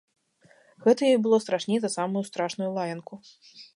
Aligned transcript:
Гэта 0.85 1.01
ёй 1.09 1.17
было 1.25 1.37
страшней 1.45 1.79
за 1.83 1.89
самую 1.97 2.23
страшную 2.31 2.71
лаянку. 2.79 3.13